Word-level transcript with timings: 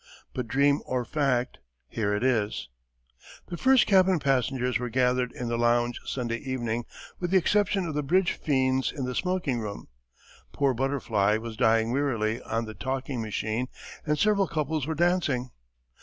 But, 0.33 0.47
dream 0.47 0.81
or 0.87 1.05
fact, 1.05 1.59
here 1.87 2.11
it 2.15 2.23
is: 2.23 2.69
The 3.49 3.55
first 3.55 3.85
cabin 3.85 4.17
passengers 4.19 4.79
were 4.79 4.89
gathered 4.89 5.31
in 5.33 5.47
the 5.47 5.59
lounge 5.59 5.99
Sunday 6.07 6.37
evening, 6.39 6.85
with 7.19 7.29
the 7.29 7.37
exception 7.37 7.85
of 7.85 7.93
the 7.93 8.01
bridge 8.01 8.31
fiends 8.31 8.91
in 8.91 9.05
the 9.05 9.13
smoking 9.13 9.59
room. 9.59 9.89
Poor 10.53 10.73
Butterfly 10.73 11.37
was 11.37 11.55
dying 11.55 11.91
wearily 11.91 12.41
on 12.41 12.65
the 12.65 12.73
talking 12.73 13.21
machine 13.21 13.67
and 14.03 14.17
several 14.17 14.47
couples 14.47 14.87
were 14.87 14.95
dancing. 14.95 15.51